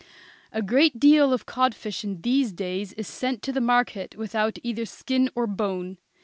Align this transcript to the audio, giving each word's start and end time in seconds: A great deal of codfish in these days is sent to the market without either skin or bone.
A 0.51 0.63
great 0.63 0.99
deal 0.99 1.31
of 1.31 1.45
codfish 1.45 2.03
in 2.03 2.21
these 2.21 2.51
days 2.51 2.91
is 2.93 3.07
sent 3.07 3.43
to 3.43 3.51
the 3.51 3.61
market 3.61 4.15
without 4.17 4.57
either 4.63 4.83
skin 4.83 5.29
or 5.35 5.45
bone. 5.45 5.99